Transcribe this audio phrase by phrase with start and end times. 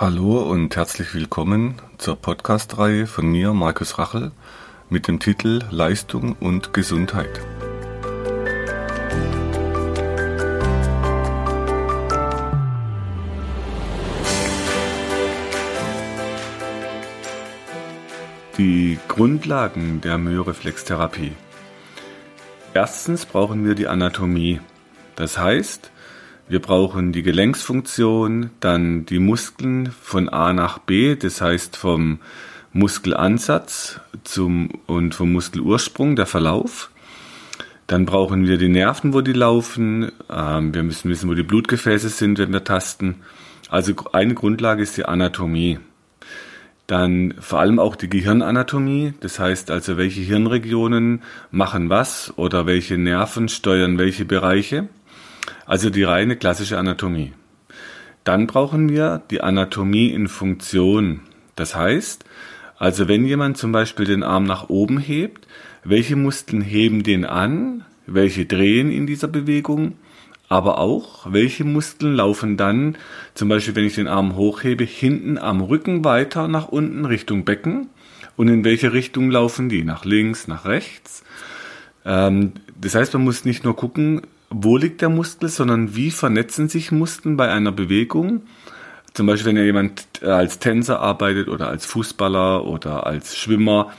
[0.00, 4.32] Hallo und herzlich willkommen zur Podcast-Reihe von mir, Markus Rachel,
[4.88, 7.28] mit dem Titel Leistung und Gesundheit.
[18.56, 21.32] Die Grundlagen der Myoreflextherapie.
[22.72, 24.60] Erstens brauchen wir die Anatomie.
[25.14, 25.90] Das heißt,
[26.50, 32.18] wir brauchen die Gelenksfunktion, dann die Muskeln von A nach B, das heißt vom
[32.72, 36.90] Muskelansatz zum, und vom Muskelursprung, der Verlauf.
[37.86, 40.10] Dann brauchen wir die Nerven, wo die laufen.
[40.28, 43.16] Ähm, wir müssen wissen, wo die Blutgefäße sind, wenn wir tasten.
[43.68, 45.78] Also eine Grundlage ist die Anatomie.
[46.88, 52.98] Dann vor allem auch die Gehirnanatomie, das heißt also, welche Hirnregionen machen was oder welche
[52.98, 54.88] Nerven steuern welche Bereiche.
[55.66, 57.32] Also die reine klassische Anatomie.
[58.24, 61.20] Dann brauchen wir die Anatomie in Funktion.
[61.56, 62.24] Das heißt,
[62.78, 65.46] also wenn jemand zum Beispiel den Arm nach oben hebt,
[65.84, 69.94] welche Muskeln heben den an, welche drehen in dieser Bewegung,
[70.48, 72.96] aber auch welche Muskeln laufen dann,
[73.34, 77.88] zum Beispiel wenn ich den Arm hochhebe, hinten am Rücken weiter nach unten Richtung Becken
[78.36, 81.22] und in welche Richtung laufen die, nach links, nach rechts.
[82.04, 86.68] Ähm, das heißt, man muss nicht nur gucken, wo liegt der Muskel, sondern wie vernetzen
[86.68, 88.42] sich Muskeln bei einer Bewegung.
[89.14, 93.92] Zum Beispiel, wenn ja jemand äh, als Tänzer arbeitet oder als Fußballer oder als Schwimmer.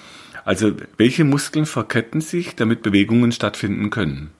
[0.46, 4.32] Also, welche Muskeln verketten sich, damit Bewegungen stattfinden können?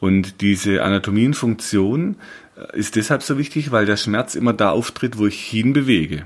[0.00, 2.16] Und diese Anatomienfunktion
[2.56, 6.24] äh, ist deshalb so wichtig, weil der Schmerz immer da auftritt, wo ich hinbewege.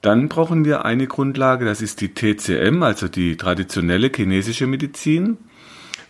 [0.00, 5.38] Dann brauchen wir eine Grundlage, das ist die TCM, also die traditionelle chinesische Medizin.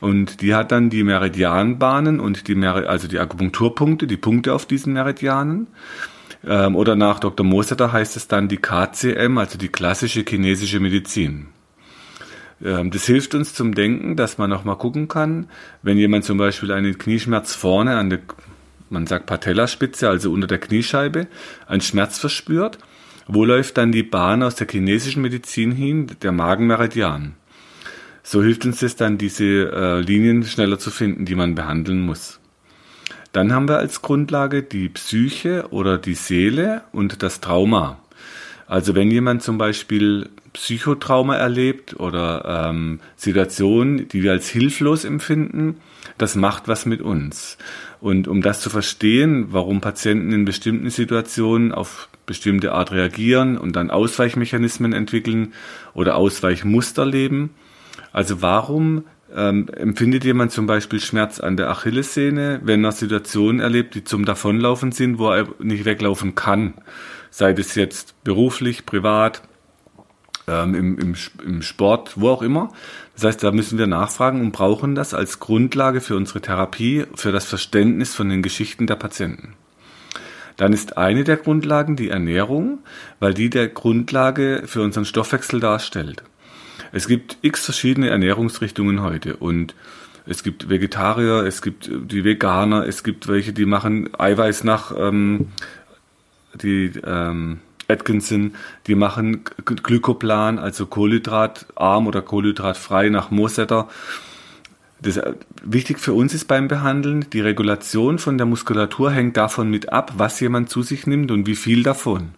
[0.00, 4.66] Und die hat dann die Meridianbahnen und die, Mer also die Akupunkturpunkte, die Punkte auf
[4.66, 5.66] diesen Meridianen.
[6.46, 7.44] Ähm, oder nach Dr.
[7.44, 11.48] Moseter heißt es dann die KCM, also die klassische chinesische Medizin.
[12.64, 15.48] Ähm, das hilft uns zum Denken, dass man nochmal gucken kann,
[15.82, 18.20] wenn jemand zum Beispiel einen Knieschmerz vorne an der,
[18.90, 21.26] man sagt Patellaspitze, also unter der Kniescheibe,
[21.66, 22.78] einen Schmerz verspürt,
[23.26, 27.34] wo läuft dann die Bahn aus der chinesischen Medizin hin, der Magenmeridian.
[28.22, 32.40] So hilft uns das dann, diese äh, Linien schneller zu finden, die man behandeln muss.
[33.32, 38.00] Dann haben wir als Grundlage die Psyche oder die Seele und das Trauma.
[38.66, 45.76] Also wenn jemand zum Beispiel Psychotrauma erlebt oder ähm, Situationen, die wir als hilflos empfinden,
[46.18, 47.58] das macht was mit uns.
[48.00, 53.74] Und um das zu verstehen, warum Patienten in bestimmten Situationen auf bestimmte Art reagieren und
[53.74, 55.54] dann Ausweichmechanismen entwickeln
[55.94, 57.50] oder Ausweichmuster leben,
[58.12, 59.04] also warum
[59.34, 64.24] ähm, empfindet jemand zum Beispiel Schmerz an der Achillessehne, wenn er Situationen erlebt, die zum
[64.24, 66.74] Davonlaufen sind, wo er nicht weglaufen kann?
[67.30, 69.42] Sei das jetzt beruflich, privat,
[70.48, 71.14] ähm, im, im,
[71.44, 72.72] im Sport, wo auch immer.
[73.14, 77.32] Das heißt, da müssen wir nachfragen und brauchen das als Grundlage für unsere Therapie, für
[77.32, 79.54] das Verständnis von den Geschichten der Patienten.
[80.56, 82.80] Dann ist eine der Grundlagen die Ernährung,
[83.20, 86.24] weil die der Grundlage für unseren Stoffwechsel darstellt.
[86.92, 89.74] Es gibt x verschiedene Ernährungsrichtungen heute und
[90.26, 95.48] es gibt Vegetarier, es gibt die Veganer, es gibt welche, die machen Eiweiß nach ähm,
[96.54, 98.52] die ähm, Atkinson,
[98.86, 103.88] die machen Glykoplan, also Kohlenhydratarm oder kohlenhydratfrei nach Mosetter.
[105.00, 105.32] Das, äh,
[105.62, 110.14] wichtig für uns ist beim Behandeln, die Regulation von der Muskulatur hängt davon mit ab,
[110.16, 112.30] was jemand zu sich nimmt und wie viel davon.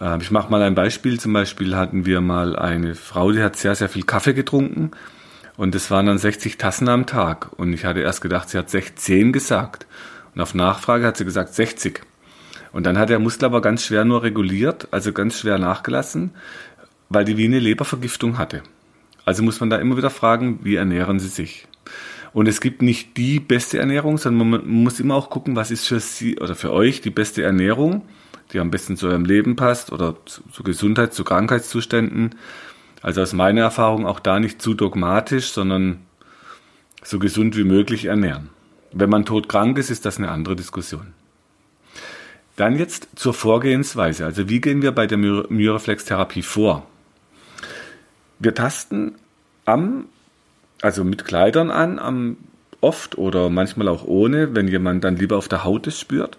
[0.00, 1.20] Ähm, ich mache mal ein Beispiel.
[1.20, 4.92] Zum Beispiel hatten wir mal eine Frau, die hat sehr, sehr viel Kaffee getrunken.
[5.56, 7.50] Und es waren dann 60 Tassen am Tag.
[7.56, 9.86] Und ich hatte erst gedacht, sie hat 16 gesagt.
[10.34, 12.00] Und auf Nachfrage hat sie gesagt 60.
[12.72, 16.30] Und dann hat der Muskel aber ganz schwer nur reguliert, also ganz schwer nachgelassen,
[17.08, 18.62] weil die wie eine Lebervergiftung hatte.
[19.24, 21.66] Also muss man da immer wieder fragen, wie ernähren sie sich?
[22.32, 25.88] Und es gibt nicht die beste Ernährung, sondern man muss immer auch gucken, was ist
[25.88, 28.02] für Sie oder für euch die beste Ernährung
[28.52, 32.34] die am besten zu eurem Leben passt oder zu, zu Gesundheits-, zu Krankheitszuständen.
[33.02, 36.00] Also aus meiner Erfahrung auch da nicht zu dogmatisch, sondern
[37.02, 38.50] so gesund wie möglich ernähren.
[38.92, 41.14] Wenn man todkrank ist, ist das eine andere Diskussion.
[42.56, 44.26] Dann jetzt zur Vorgehensweise.
[44.26, 46.86] Also wie gehen wir bei der Myreflex-Therapie vor?
[48.38, 49.14] Wir tasten
[49.64, 50.06] am,
[50.82, 52.36] also mit Kleidern an, am
[52.80, 56.36] oft oder manchmal auch ohne, wenn jemand dann lieber auf der Haut es spürt.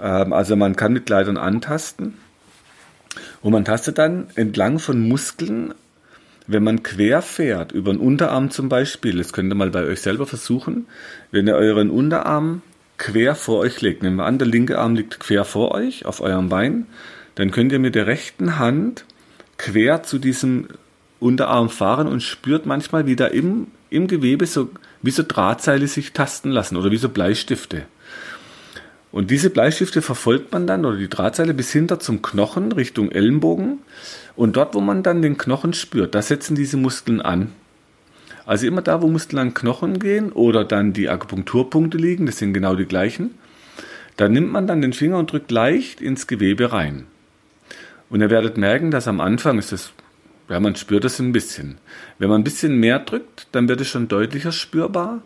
[0.00, 2.14] Ähm, also man kann mit Kleidern antasten.
[3.40, 5.74] Und man tastet dann entlang von Muskeln,
[6.46, 10.00] wenn man quer fährt, über den Unterarm zum Beispiel, das könnt ihr mal bei euch
[10.00, 10.86] selber versuchen,
[11.30, 12.62] wenn ihr euren Unterarm
[12.98, 16.20] quer vor euch legt, nehmen wir an, der linke Arm liegt quer vor euch auf
[16.20, 16.86] eurem Bein,
[17.34, 19.04] dann könnt ihr mit der rechten Hand
[19.58, 20.68] quer zu diesem
[21.18, 24.70] Unterarm fahren und spürt manchmal, wie da im, im Gewebe so,
[25.02, 27.82] wie so Drahtseile sich tasten lassen oder wie so Bleistifte.
[29.16, 33.78] Und diese Bleistifte verfolgt man dann oder die Drahtseile bis hinter zum Knochen Richtung Ellenbogen.
[34.34, 37.50] Und dort, wo man dann den Knochen spürt, da setzen diese Muskeln an.
[38.44, 42.52] Also immer da, wo Muskeln an Knochen gehen oder dann die Akupunkturpunkte liegen, das sind
[42.52, 43.30] genau die gleichen,
[44.18, 47.06] da nimmt man dann den Finger und drückt leicht ins Gewebe rein.
[48.10, 49.94] Und ihr werdet merken, dass am Anfang ist es,
[50.50, 51.78] ja, man spürt das ein bisschen.
[52.18, 55.22] Wenn man ein bisschen mehr drückt, dann wird es schon deutlicher spürbar.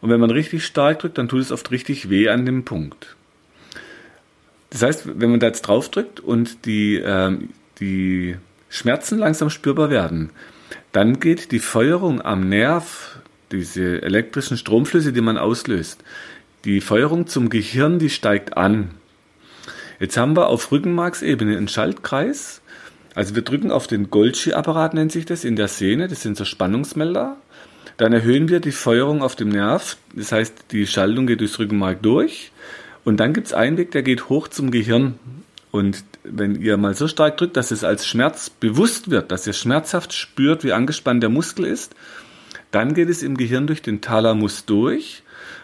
[0.00, 3.16] Und wenn man richtig stark drückt, dann tut es oft richtig weh an dem Punkt.
[4.72, 7.36] Das heißt, wenn man da jetzt drauf drückt und die, äh,
[7.78, 8.36] die
[8.70, 10.30] Schmerzen langsam spürbar werden,
[10.92, 13.18] dann geht die Feuerung am Nerv,
[13.50, 16.02] diese elektrischen Stromflüsse, die man auslöst,
[16.64, 18.92] die Feuerung zum Gehirn, die steigt an.
[20.00, 22.62] Jetzt haben wir auf Rückenmarksebene einen Schaltkreis.
[23.14, 26.08] Also wir drücken auf den Golgi-Apparat, nennt sich das, in der Sehne.
[26.08, 27.36] Das sind so Spannungsmelder.
[27.98, 29.98] Dann erhöhen wir die Feuerung auf dem Nerv.
[30.14, 32.52] Das heißt, die Schaltung geht durchs Rückenmark durch.
[33.04, 35.18] Und dann gibt es einen Weg, der geht hoch zum Gehirn.
[35.70, 39.54] Und wenn ihr mal so stark drückt, dass es als Schmerz bewusst wird, dass ihr
[39.54, 41.94] schmerzhaft spürt, wie angespannt der Muskel ist,
[42.70, 45.22] dann geht es im Gehirn durch den Thalamus durch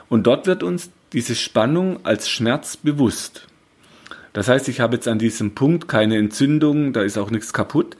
[0.08, 3.46] und dort wird uns diese Spannung als Schmerz bewusst.
[4.32, 7.96] Das heißt, ich habe jetzt an diesem Punkt keine Entzündung, da ist auch nichts kaputt,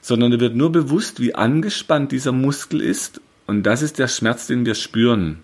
[0.00, 4.46] sondern da wird nur bewusst, wie angespannt dieser Muskel ist und das ist der Schmerz,
[4.46, 5.38] den wir spüren.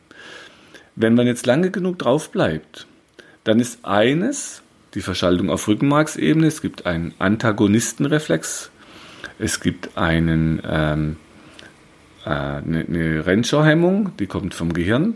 [0.95, 2.87] Wenn man jetzt lange genug drauf bleibt,
[3.45, 4.63] dann ist eines
[4.95, 8.71] die Verschaltung auf Rückenmarksebene, es gibt einen Antagonistenreflex,
[9.39, 11.17] es gibt einen, ähm,
[12.25, 15.15] äh, eine, eine Rennschauhemmung, die kommt vom Gehirn.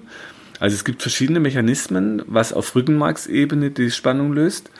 [0.58, 4.70] Also es gibt verschiedene Mechanismen, was auf Rückenmarksebene die Spannung löst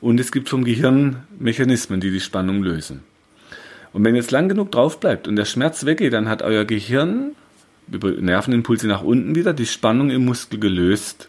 [0.00, 3.02] und es gibt vom Gehirn Mechanismen, die die Spannung lösen.
[3.92, 7.32] Und wenn jetzt lang genug drauf bleibt und der Schmerz weggeht, dann hat euer Gehirn
[7.90, 11.28] über Nervenimpulse nach unten wieder die Spannung im Muskel gelöst.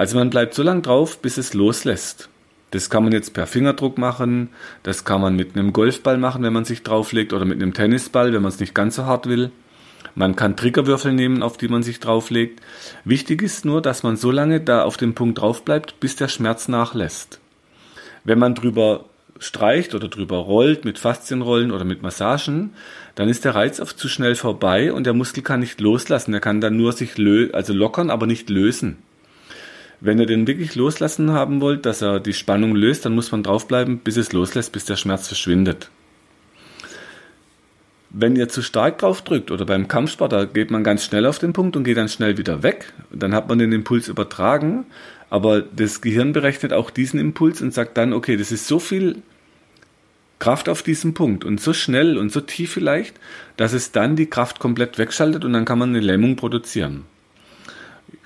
[0.00, 2.30] Also man bleibt so lange drauf, bis es loslässt.
[2.70, 4.48] Das kann man jetzt per Fingerdruck machen,
[4.82, 8.32] das kann man mit einem Golfball machen, wenn man sich drauflegt, oder mit einem Tennisball,
[8.32, 9.50] wenn man es nicht ganz so hart will.
[10.14, 12.62] Man kann Triggerwürfel nehmen, auf die man sich drauflegt.
[13.04, 16.28] Wichtig ist nur, dass man so lange da auf dem Punkt drauf bleibt, bis der
[16.28, 17.38] Schmerz nachlässt.
[18.24, 19.04] Wenn man drüber
[19.38, 22.72] streicht oder drüber rollt mit Faszienrollen oder mit Massagen,
[23.16, 26.32] dann ist der Reiz oft zu schnell vorbei und der Muskel kann nicht loslassen.
[26.32, 28.96] Er kann dann nur sich lö also lockern, aber nicht lösen.
[30.00, 33.42] Wenn ihr den wirklich loslassen haben wollt, dass er die Spannung löst, dann muss man
[33.42, 35.90] draufbleiben, bis es loslässt, bis der Schmerz verschwindet.
[38.08, 41.38] Wenn ihr zu stark drauf drückt oder beim Kampfsport, da geht man ganz schnell auf
[41.38, 42.92] den Punkt und geht dann schnell wieder weg.
[43.12, 44.86] Dann hat man den Impuls übertragen,
[45.28, 49.22] aber das Gehirn berechnet auch diesen Impuls und sagt dann, okay, das ist so viel
[50.40, 53.20] Kraft auf diesem Punkt und so schnell und so tief vielleicht,
[53.58, 57.04] dass es dann die Kraft komplett wegschaltet und dann kann man eine Lähmung produzieren.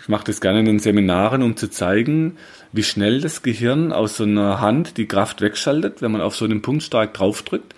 [0.01, 2.37] Ich mache das gerne in den Seminaren, um zu zeigen,
[2.73, 6.45] wie schnell das Gehirn aus so einer Hand die Kraft wegschaltet, wenn man auf so
[6.45, 7.75] einen Punkt stark draufdrückt.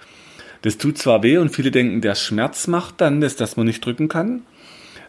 [0.62, 3.84] Das tut zwar weh und viele denken, der Schmerz macht dann das, dass man nicht
[3.84, 4.42] drücken kann.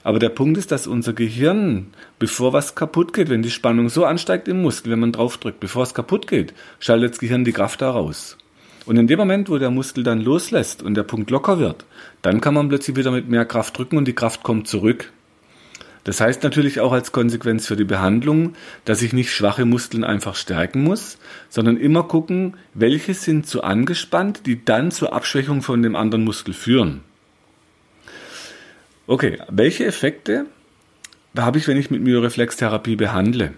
[0.03, 1.87] Aber der Punkt ist, dass unser Gehirn,
[2.19, 5.83] bevor was kaputt geht, wenn die Spannung so ansteigt im Muskel, wenn man draufdrückt, bevor
[5.83, 8.37] es kaputt geht, schaltet das Gehirn die Kraft da raus.
[8.85, 11.85] Und in dem Moment, wo der Muskel dann loslässt und der Punkt locker wird,
[12.21, 15.11] dann kann man plötzlich wieder mit mehr Kraft drücken und die Kraft kommt zurück.
[16.07, 20.35] Das heißt natürlich auch als Konsequenz für die Behandlung, dass ich nicht schwache Muskeln einfach
[20.35, 21.17] stärken muss,
[21.49, 26.53] sondern immer gucken, welche sind zu angespannt, die dann zur Abschwächung von dem anderen Muskel
[26.53, 27.01] führen.
[29.05, 30.45] Okay, welche Effekte
[31.37, 33.51] habe ich, wenn ich mit Myoreflextherapie behandle?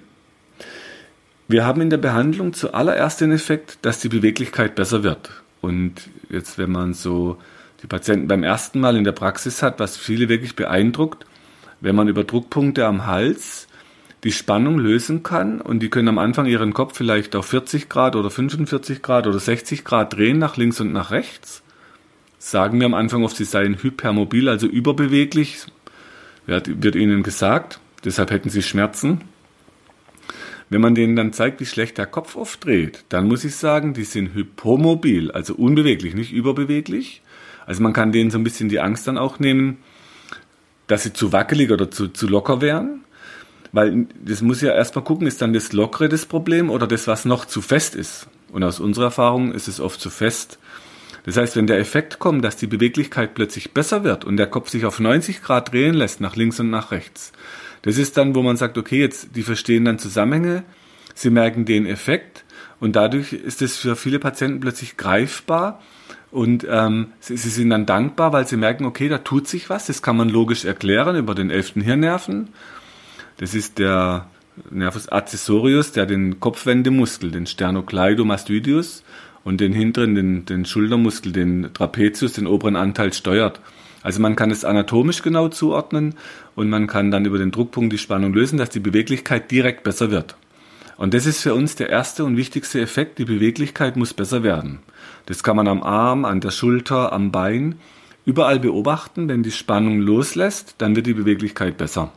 [1.48, 5.29] Wir haben in der Behandlung zuallererst den Effekt, dass die Beweglichkeit besser wird.
[5.62, 7.38] Und jetzt, wenn man so
[7.84, 11.27] die Patienten beim ersten Mal in der Praxis hat, was viele wirklich beeindruckt,
[11.82, 13.68] wenn man über Druckpunkte am Hals
[14.24, 18.16] die Spannung lösen kann und die können am Anfang ihren Kopf vielleicht auf 40 Grad
[18.16, 21.64] oder 45 Grad oder 60 Grad drehen nach links und nach rechts.
[22.38, 25.66] Sagen wir am Anfang oft, sie seien hypermobil, also überbeweglich,
[26.46, 29.22] wird ihnen gesagt, deshalb hätten sie Schmerzen.
[30.70, 33.94] Wenn man denen dann zeigt, wie schlecht der Kopf oft dreht, dann muss ich sagen,
[33.94, 37.22] die sind hypomobil, also unbeweglich, nicht überbeweglich.
[37.66, 39.78] Also man kann denen so ein bisschen die Angst dann auch nehmen,
[40.89, 43.05] dass sie zu wackelig oder zu, zu locker wären.
[43.72, 47.24] Weil das muss ja erstmal gucken, ist dann das Lockere das Problem oder das, was
[47.24, 48.27] noch zu fest ist.
[48.51, 50.58] Und aus unserer Erfahrung ist es oft zu fest.
[51.24, 54.69] Das heißt, wenn der Effekt kommt, dass die Beweglichkeit plötzlich besser wird und der Kopf
[54.69, 57.31] sich auf 90 Grad drehen lässt, nach links und nach rechts,
[57.84, 60.63] Das ist dann, wo man sagt, okay, jetzt, die verstehen dann Zusammenhänge,
[61.13, 62.43] sie merken den Effekt
[62.80, 65.82] und dadurch ist es für viele Patienten plötzlich greifbar
[66.32, 69.88] und ähm, sie, sie, sind dann dankbar, weil sie merken, okay, da tut sich was,
[69.88, 72.50] das kann man logisch erklären über den elften Hirnnerven.
[73.38, 74.28] Das ist der
[74.70, 79.04] Nervus accessorius, der den Kopfwendemuskel, den Sternocleidomastoideus
[79.44, 83.60] und den hinteren, den, den Schultermuskel, den Trapezius, den oberen Anteil steuert.
[84.04, 86.16] Also man kann es anatomisch genau zuordnen
[86.56, 90.12] und man kann dann über den Druckpunkt die Spannung lösen, dass die Beweglichkeit direkt besser
[90.12, 90.36] wird.
[91.00, 93.20] Und das ist für uns der erste und wichtigste Effekt.
[93.20, 94.79] Die Beweglichkeit muss besser werden.
[95.27, 97.79] Das kann man am Arm, an der Schulter, am Bein,
[98.25, 99.29] überall beobachten.
[99.29, 102.12] Wenn die Spannung loslässt, dann wird die Beweglichkeit besser.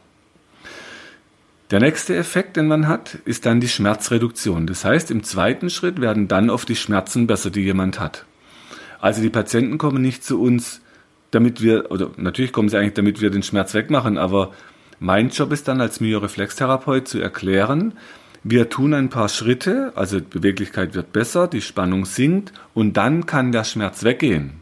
[1.70, 4.66] Der nächste Effekt, den man hat, ist dann die Schmerzreduktion.
[4.66, 8.24] Das heißt, im zweiten Schritt werden dann oft die Schmerzen besser, die jemand hat.
[9.00, 10.80] Also die Patienten kommen nicht zu uns,
[11.30, 14.50] damit wir, oder natürlich kommen sie eigentlich, damit wir den Schmerz wegmachen, aber
[14.98, 17.94] mein Job ist dann als Myoreflextherapeut zu erklären,
[18.44, 23.52] wir tun ein paar Schritte, also Beweglichkeit wird besser, die Spannung sinkt und dann kann
[23.52, 24.61] der Schmerz weggehen.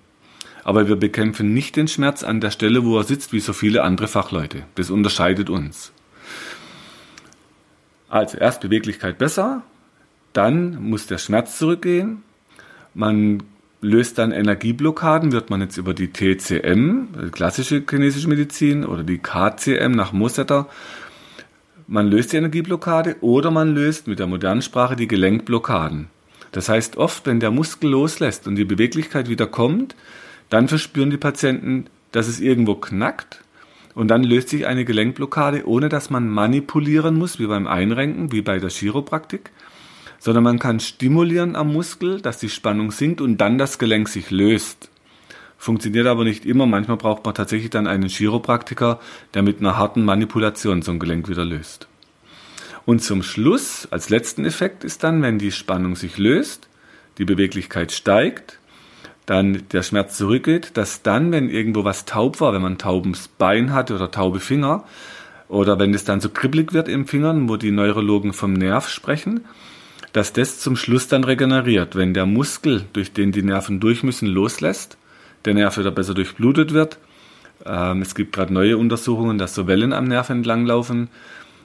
[0.65, 3.83] Aber wir bekämpfen nicht den Schmerz an der Stelle, wo er sitzt, wie so viele
[3.83, 4.65] andere Fachleute.
[4.75, 5.93] Das unterscheidet uns.
[8.11, 9.63] Also erst Beweglichkeit besser,
[10.33, 12.23] dann muss der Schmerz zurückgehen.
[12.93, 13.43] Man
[13.81, 19.19] löst dann Energieblockaden, wird man jetzt über die TCM, die klassische chinesische Medizin, oder die
[19.19, 20.69] KCM nach Mosetter,
[21.91, 26.07] man löst die Energieblockade oder man löst mit der modernen Sprache die Gelenkblockaden.
[26.53, 29.97] Das heißt, oft, wenn der Muskel loslässt und die Beweglichkeit wieder kommt,
[30.51, 33.43] dann verspüren die Patienten, dass es irgendwo knackt
[33.95, 38.43] und dann löst sich eine Gelenkblockade, ohne dass man manipulieren muss, wie beim Einrenken, wie
[38.43, 39.51] bei der Chiropraktik,
[40.21, 44.31] sondern man kann stimulieren am Muskel, dass die Spannung sinkt und dann das Gelenk sich
[44.31, 44.90] löst.
[45.61, 46.65] Funktioniert aber nicht immer.
[46.65, 48.99] Manchmal braucht man tatsächlich dann einen Chiropraktiker,
[49.35, 51.87] der mit einer harten Manipulation so ein Gelenk wieder löst.
[52.87, 56.67] Und zum Schluss, als letzten Effekt ist dann, wenn die Spannung sich löst,
[57.19, 58.59] die Beweglichkeit steigt,
[59.27, 63.75] dann der Schmerz zurückgeht, dass dann, wenn irgendwo was taub war, wenn man taubes Bein
[63.75, 64.85] hatte oder taube Finger,
[65.51, 69.45] oder wenn es dann so kribbelig wird im Fingern, wo die Neurologen vom Nerv sprechen,
[70.15, 71.97] dass das zum Schluss dann regeneriert.
[71.97, 74.97] Wenn der Muskel, durch den die Nerven durch müssen, loslässt,
[75.45, 76.99] der Nerv wieder besser durchblutet wird.
[77.65, 81.09] Ähm, es gibt gerade neue Untersuchungen, dass so Wellen am Nerv entlanglaufen.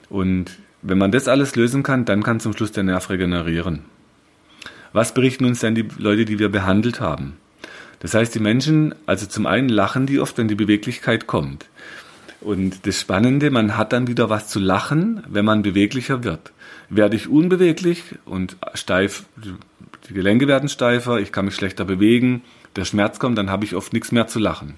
[0.08, 0.50] Und
[0.82, 3.80] wenn man das alles lösen kann, dann kann zum Schluss der Nerv regenerieren.
[4.92, 7.34] Was berichten uns denn die Leute, die wir behandelt haben?
[8.00, 11.66] Das heißt, die Menschen, also zum einen lachen die oft, wenn die Beweglichkeit kommt.
[12.40, 16.52] Und das Spannende, man hat dann wieder was zu lachen, wenn man beweglicher wird.
[16.88, 19.24] Werde ich unbeweglich und steif,
[20.08, 22.42] die Gelenke werden steifer, ich kann mich schlechter bewegen,
[22.76, 24.74] der Schmerz kommt, dann habe ich oft nichts mehr zu lachen.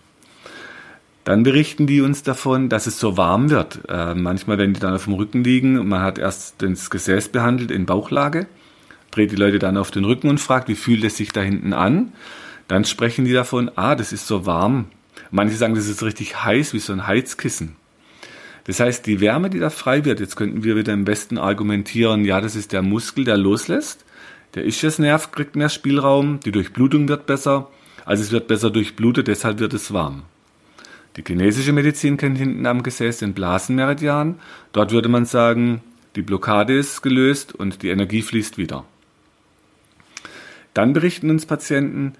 [1.24, 3.80] Dann berichten die uns davon, dass es so warm wird.
[3.88, 7.70] Äh, manchmal, wenn die dann auf dem Rücken liegen, man hat erst das Gesäß behandelt
[7.70, 8.46] in Bauchlage,
[9.10, 11.74] dreht die Leute dann auf den Rücken und fragt, wie fühlt es sich da hinten
[11.74, 12.12] an?
[12.66, 14.86] Dann sprechen die davon, ah, das ist so warm.
[15.30, 17.76] Manche sagen, das ist richtig heiß, wie so ein Heizkissen.
[18.64, 22.24] Das heißt, die Wärme, die da frei wird, jetzt könnten wir wieder im Westen argumentieren,
[22.24, 24.04] ja, das ist der Muskel, der loslässt.
[24.54, 27.68] Der Ischiasnerv kriegt mehr Spielraum, die Durchblutung wird besser,
[28.08, 30.22] also es wird besser durchblutet, deshalb wird es warm.
[31.18, 34.40] Die chinesische Medizin kennt hinten am Gesäß den Blasenmeridian.
[34.72, 35.82] Dort würde man sagen,
[36.16, 38.86] die Blockade ist gelöst und die Energie fließt wieder.
[40.72, 42.14] Dann berichten uns Patienten,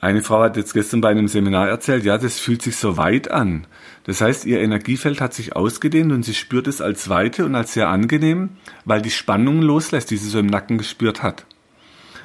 [0.00, 3.30] eine Frau hat jetzt gestern bei einem Seminar erzählt, ja, das fühlt sich so weit
[3.30, 3.68] an.
[4.02, 7.72] Das heißt, ihr Energiefeld hat sich ausgedehnt und sie spürt es als Weite und als
[7.72, 8.50] sehr angenehm,
[8.84, 11.46] weil die Spannung loslässt, die sie so im Nacken gespürt hat.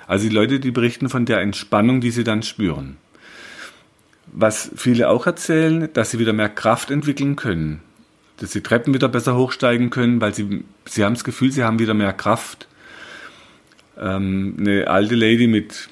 [0.10, 2.98] Also die Leute, die berichten von der Entspannung, die sie dann spüren.
[4.26, 7.82] Was viele auch erzählen, dass sie wieder mehr Kraft entwickeln können.
[8.38, 11.78] Dass sie Treppen wieder besser hochsteigen können, weil sie, sie haben das Gefühl, sie haben
[11.78, 12.68] wieder mehr Kraft.
[14.00, 15.90] Ähm, eine alte Lady mit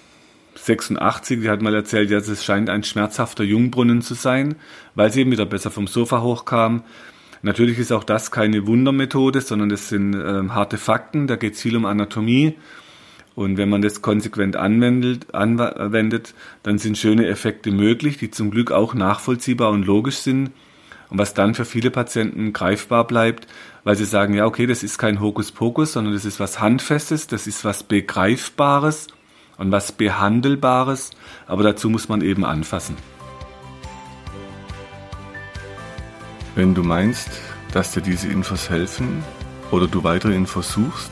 [0.55, 4.55] 86, die hat mal erzählt, ja, es scheint ein schmerzhafter Jungbrunnen zu sein,
[4.95, 6.81] weil sie eben wieder besser vom Sofa hochkam.
[7.43, 11.61] Natürlich ist auch das keine Wundermethode, sondern das sind ähm, harte Fakten, da geht es
[11.61, 12.55] viel um Anatomie.
[13.37, 18.71] Und wenn man das konsequent anwendet, anwendet, dann sind schöne Effekte möglich, die zum Glück
[18.71, 20.49] auch nachvollziehbar und logisch sind.
[21.11, 23.45] Und was dann für viele Patienten greifbar bleibt,
[23.83, 27.45] weil sie sagen, ja, okay, das ist kein Hokuspokus, sondern das ist was Handfestes, das
[27.45, 29.05] ist was Begreifbares
[29.59, 31.11] und was Behandelbares,
[31.45, 32.95] aber dazu muss man eben anfassen.
[36.55, 37.29] Wenn du meinst,
[37.71, 39.23] dass dir diese Infos helfen
[39.69, 41.11] oder du weitere Infos suchst,